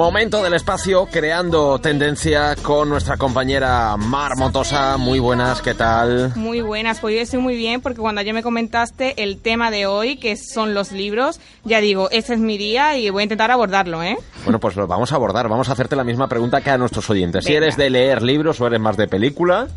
[0.00, 4.96] Momento del espacio creando tendencia con nuestra compañera Mar Montosa.
[4.96, 6.32] Muy buenas, ¿qué tal?
[6.36, 9.84] Muy buenas, pues yo estoy muy bien porque cuando ayer me comentaste el tema de
[9.84, 13.50] hoy, que son los libros, ya digo, ese es mi día y voy a intentar
[13.50, 14.16] abordarlo, ¿eh?
[14.44, 15.50] Bueno, pues lo vamos a abordar.
[15.50, 17.44] Vamos a hacerte la misma pregunta que a nuestros oyentes.
[17.44, 19.68] Si eres de leer libros o eres más de película.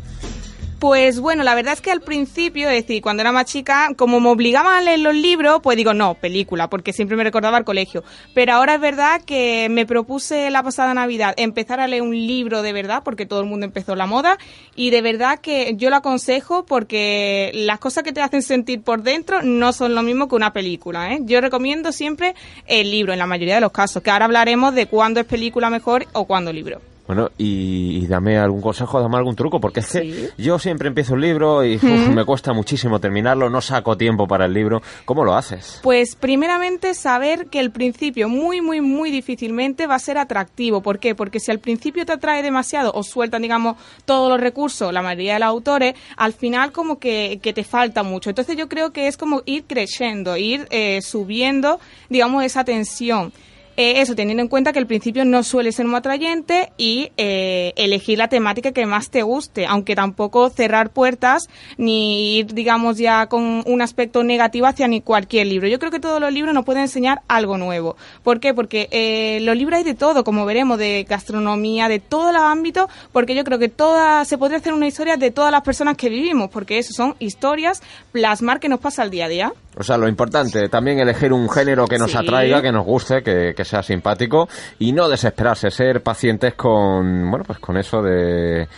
[0.84, 4.20] Pues bueno, la verdad es que al principio, es decir, cuando era más chica, como
[4.20, 7.64] me obligaban a leer los libros, pues digo, no, película, porque siempre me recordaba el
[7.64, 8.04] colegio.
[8.34, 12.60] Pero ahora es verdad que me propuse la pasada Navidad empezar a leer un libro
[12.60, 14.36] de verdad, porque todo el mundo empezó la moda,
[14.76, 19.02] y de verdad que yo lo aconsejo porque las cosas que te hacen sentir por
[19.02, 21.14] dentro no son lo mismo que una película.
[21.14, 21.20] ¿eh?
[21.22, 22.34] Yo recomiendo siempre
[22.66, 25.70] el libro, en la mayoría de los casos, que ahora hablaremos de cuándo es película
[25.70, 26.93] mejor o cuándo libro.
[27.06, 31.20] Bueno, y, dame algún consejo, dame algún truco, porque es que yo siempre empiezo un
[31.20, 34.80] libro y me cuesta muchísimo terminarlo, no saco tiempo para el libro.
[35.04, 35.80] ¿Cómo lo haces?
[35.82, 40.80] Pues primeramente saber que el principio muy, muy, muy difícilmente va a ser atractivo.
[40.80, 41.14] ¿Por qué?
[41.14, 43.76] Porque si al principio te atrae demasiado o sueltan, digamos,
[44.06, 48.02] todos los recursos, la mayoría de los autores, al final como que, que te falta
[48.02, 48.30] mucho.
[48.30, 53.32] Entonces yo creo que es como ir creciendo, ir eh, subiendo, digamos, esa tensión.
[53.76, 57.72] Eh, eso, teniendo en cuenta que el principio no suele ser muy atrayente y eh,
[57.76, 63.26] elegir la temática que más te guste, aunque tampoco cerrar puertas ni ir, digamos, ya
[63.26, 65.66] con un aspecto negativo hacia ni cualquier libro.
[65.66, 67.96] Yo creo que todos los libros nos pueden enseñar algo nuevo.
[68.22, 68.54] ¿Por qué?
[68.54, 72.88] Porque eh, los libros hay de todo, como veremos, de gastronomía, de todos los ámbitos,
[73.12, 76.08] porque yo creo que toda, se podría hacer una historia de todas las personas que
[76.08, 77.82] vivimos, porque eso son historias,
[78.12, 79.52] plasmar que nos pasa al día a día.
[79.76, 83.64] O sea, lo importante, también elegir un género que nos atraiga, que nos guste, que,
[83.64, 84.46] sea simpático
[84.78, 88.68] y no desesperarse, ser pacientes con, bueno, pues con eso de,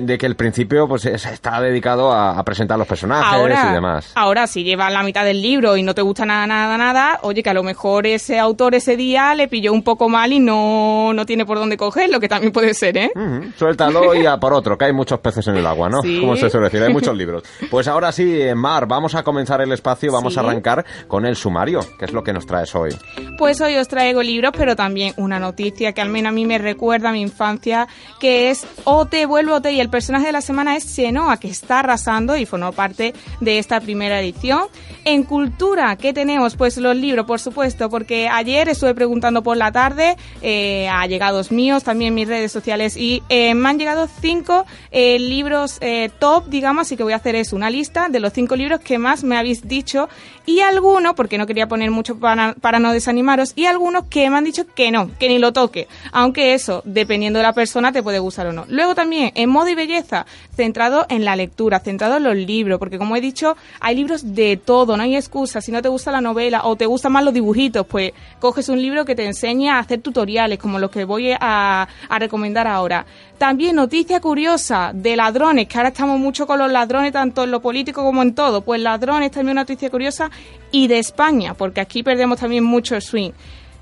[0.00, 4.12] de que el principio pues está dedicado a, presentar los personajes y demás.
[4.14, 7.42] Ahora, si llevas la mitad del libro y no te gusta nada, nada, nada, oye,
[7.42, 11.12] que a lo mejor ese autor ese día le pilló un poco mal y no,
[11.14, 13.10] no tiene por dónde cogerlo, que también puede ser, ¿eh?
[13.56, 16.00] Suéltalo y a por otro, que hay muchos peces en el agua, ¿no?
[16.20, 17.42] Como se suele decir, hay muchos libros.
[17.70, 21.80] Pues ahora sí, Mar, vamos a comenzar el espacio, vamos a arrancar con el sumario,
[21.98, 22.90] que es lo que nos traes hoy.
[23.38, 26.58] Pues hoy os traigo libros, pero también una noticia que al menos a mí me
[26.58, 27.88] recuerda a mi infancia,
[28.20, 31.80] que es Ote, vuelve Ote, y el personaje de la semana es Xenoa, que está
[31.80, 34.62] arrasando y formó parte de esta primera edición.
[35.04, 36.56] En cultura, ¿qué tenemos?
[36.56, 41.52] Pues los libros, por supuesto, porque ayer estuve preguntando por la tarde eh, a llegados
[41.52, 45.80] míos, también mis redes sociales, y eh, me han llegado cinco eh, libros
[46.18, 48.98] top, digamos, así que voy a hacer es una lista de los cinco libros que
[48.98, 50.08] más me habéis dicho
[50.46, 54.36] y algunos, porque no quería poner mucho para, para no desanimaros, y algunos que me
[54.36, 58.02] han dicho que no, que ni lo toque, aunque eso, dependiendo de la persona, te
[58.02, 58.64] puede gustar o no.
[58.68, 62.98] Luego también, en modo y belleza, centrado en la lectura, centrado en los libros, porque
[62.98, 65.60] como he dicho, hay libros de todo, no hay excusa.
[65.60, 68.80] Si no te gusta la novela o te gustan más los dibujitos, pues coges un
[68.80, 73.06] libro que te enseña a hacer tutoriales, como los que voy a, a recomendar ahora.
[73.38, 77.60] También noticia curiosa de ladrones, que ahora estamos mucho con los ladrones, tanto en lo
[77.60, 78.62] político como en todo.
[78.62, 80.30] Pues ladrones también una noticia curiosa
[80.70, 83.32] y de España, porque aquí perdemos también mucho swing.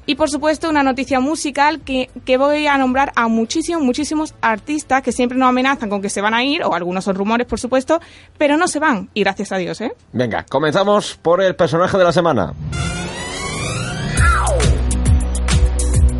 [0.04, 5.00] Y por supuesto una noticia musical que, que, voy a nombrar a muchísimos, muchísimos artistas
[5.02, 7.60] que siempre nos amenazan con que se van a ir, o algunos son rumores por
[7.60, 8.00] supuesto,
[8.36, 9.94] pero no se van, y gracias a Dios, ¿eh?
[10.12, 12.52] Venga, comenzamos por el personaje de la semana.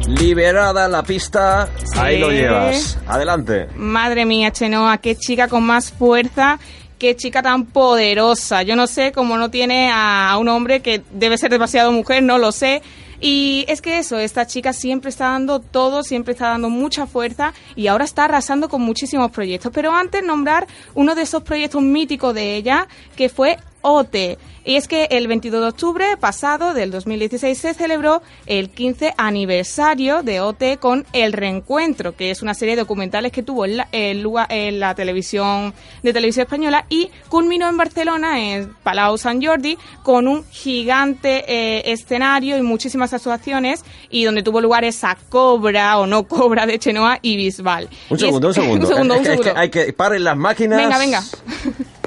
[0.06, 2.98] Liberada la pista, ahí lo llevas.
[3.06, 3.68] Adelante.
[3.76, 6.58] Madre mía, Chenoa, qué chica con más fuerza
[7.02, 8.62] qué chica tan poderosa.
[8.62, 12.38] Yo no sé cómo no tiene a, un hombre que debe ser demasiado mujer, no
[12.38, 12.80] lo sé.
[13.20, 17.54] Y es que eso, esta chica siempre está dando todo, siempre está dando mucha fuerza
[17.74, 19.72] y ahora está arrasando con muchísimos proyectos.
[19.74, 22.86] Pero antes nombrar uno de esos proyectos míticos de ella,
[23.16, 24.38] que fue OTE.
[24.65, 30.22] Y es que el 22 de octubre pasado del 2016 se celebró el 15 aniversario
[30.22, 33.88] de OT con El Reencuentro, que es una serie de documentales que tuvo en la,
[33.91, 40.28] en la televisión de televisión española y culminó en Barcelona, en Palau Sant Jordi, con
[40.28, 46.28] un gigante eh, escenario y muchísimas actuaciones y donde tuvo lugar esa cobra o no
[46.28, 47.89] cobra de Chenoa y Bisbal.
[48.10, 48.86] Un segundo, un segundo.
[48.86, 49.53] un segundo, un segundo.
[49.56, 50.78] Hay que, paren las máquinas.
[50.78, 51.22] Venga, venga.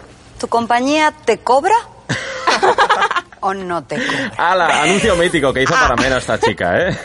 [0.45, 1.73] ¿Tu compañía te cobra?
[3.39, 4.31] ¿O no te cobra?
[4.37, 4.83] ¡Hala!
[4.83, 6.97] Anuncio mítico que hizo para Mera esta chica, ¿eh?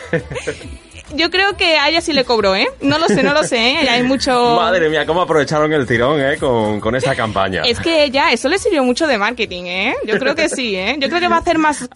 [1.14, 2.68] Yo creo que a ella sí le cobró, ¿eh?
[2.82, 3.88] No lo sé, no lo sé, ¿eh?
[3.88, 4.56] Hay mucho...
[4.56, 6.36] Madre mía, cómo aprovecharon el tirón, ¿eh?
[6.38, 7.62] Con, con esta campaña.
[7.62, 9.94] Es que ella, eso le sirvió mucho de marketing, ¿eh?
[10.06, 10.96] Yo creo que sí, ¿eh?
[11.00, 11.88] Yo creo que va a hacer más,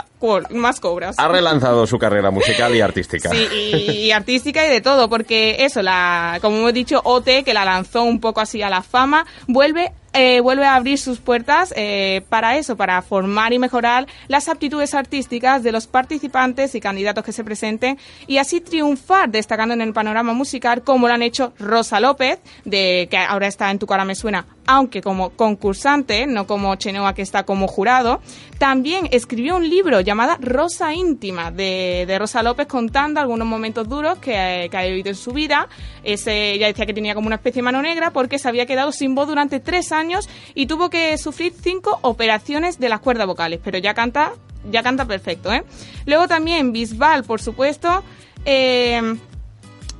[0.51, 1.19] más cobras.
[1.19, 3.29] Ha relanzado su carrera musical y artística.
[3.29, 7.67] Sí, y, artística y de todo, porque eso, la, como hemos dicho, OT, que la
[7.67, 12.23] lanzó un poco así a la fama, vuelve eh, vuelve a abrir sus puertas eh,
[12.29, 17.33] para eso, para formar y mejorar las aptitudes artísticas de los participantes y candidatos que
[17.33, 22.01] se presenten y así triunfar destacando en el panorama musical como lo han hecho Rosa
[22.01, 26.75] López, de que ahora está en Tu cara me suena, aunque como concursante, no como
[26.77, 28.21] Chenoa que está como jurado.
[28.59, 34.19] También escribió un libro llamado Rosa íntima de, de Rosa López contando algunos momentos duros
[34.19, 35.69] que, que ha vivido en su vida.
[36.03, 38.93] Ese, ella decía que tenía como una especie de mano negra porque se había quedado
[38.93, 43.61] sin voz durante tres años y tuvo que sufrir cinco operaciones de las cuerdas vocales,
[43.63, 44.33] pero ya canta,
[44.71, 45.65] ya canta perfecto, ¿eh?
[46.07, 48.03] Luego también Bisbal, por supuesto,
[48.45, 49.17] eh,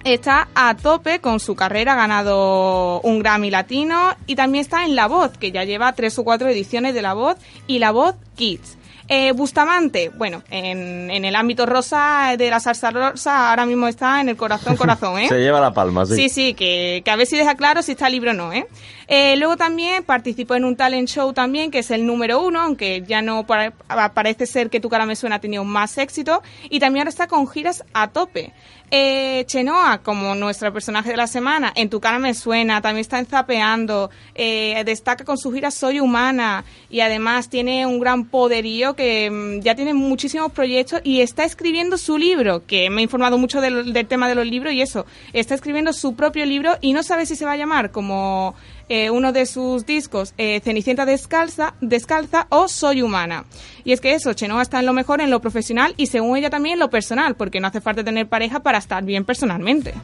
[0.05, 4.95] está a tope con su carrera, ha ganado un Grammy Latino y también está en
[4.95, 7.37] La Voz, que ya lleva tres o cuatro ediciones de La Voz
[7.67, 8.79] y La Voz Kids.
[9.07, 14.23] Eh, Bustamante, bueno, en, en, el ámbito rosa de la salsa rosa ahora mismo está
[14.23, 15.29] en el corazón, corazón, ¿eh?
[15.29, 16.15] Se lleva la palma, sí.
[16.15, 18.67] Sí, sí, que, que a ver si deja claro si está libre o no, ¿eh?
[19.09, 23.03] Eh luego también participó en un talent show también, que es el número uno, aunque
[23.07, 27.03] ya no parece ser que Tu cara me suena ha tenido más éxito, y también
[27.03, 28.53] ahora está con giras a tope.
[28.91, 33.19] Eh, Chenoa, como nuestro personaje de la semana, en Tu cara me suena, también está
[33.19, 38.95] en Zapeando, eh, destaca con su gira Soy Humana, y además tiene un gran poderío
[38.95, 43.39] que mm, ya tiene muchísimos proyectos y está escribiendo su libro, que me he informado
[43.39, 47.03] mucho del, tema de los libros y eso, está escribiendo su propio libro y no
[47.03, 48.55] sabe si se va a llamar como
[48.89, 53.45] eh, uno de sus discos, eh, Cenicienta Descalza, Descalza o Soy Humana.
[53.85, 56.51] Y es que eso, Chenoa está en lo mejor en lo profesional y según ella
[56.51, 59.95] también en lo personal, porque no hace falta tener pareja para estar bien personalmente.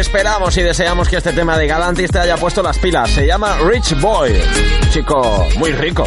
[0.00, 3.10] Esperamos y deseamos que este tema de Galantis te haya puesto las pilas.
[3.10, 4.32] Se llama Rich Boy.
[4.90, 6.04] Chico muy rico.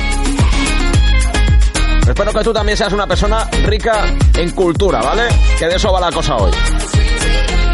[2.07, 5.27] Espero que tú también seas una persona rica en cultura, ¿vale?
[5.59, 6.51] Que de eso va la cosa hoy.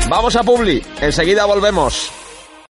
[0.09, 2.11] Vamos a Publi, enseguida volvemos.